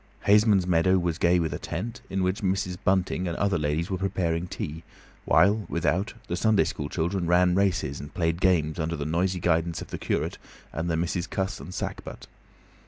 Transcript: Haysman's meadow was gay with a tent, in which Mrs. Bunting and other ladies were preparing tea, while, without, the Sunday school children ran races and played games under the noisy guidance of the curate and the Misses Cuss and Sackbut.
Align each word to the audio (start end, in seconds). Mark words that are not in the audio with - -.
Haysman's 0.25 0.65
meadow 0.65 0.97
was 0.97 1.19
gay 1.19 1.37
with 1.37 1.53
a 1.53 1.59
tent, 1.59 2.01
in 2.09 2.23
which 2.23 2.41
Mrs. 2.41 2.75
Bunting 2.83 3.27
and 3.27 3.37
other 3.37 3.59
ladies 3.59 3.91
were 3.91 3.99
preparing 3.99 4.47
tea, 4.47 4.81
while, 5.25 5.67
without, 5.69 6.15
the 6.27 6.35
Sunday 6.35 6.63
school 6.63 6.89
children 6.89 7.27
ran 7.27 7.53
races 7.53 7.99
and 7.99 8.11
played 8.11 8.41
games 8.41 8.79
under 8.79 8.95
the 8.95 9.05
noisy 9.05 9.39
guidance 9.39 9.79
of 9.79 9.89
the 9.89 9.99
curate 9.99 10.39
and 10.73 10.89
the 10.89 10.97
Misses 10.97 11.27
Cuss 11.27 11.59
and 11.59 11.71
Sackbut. 11.71 12.25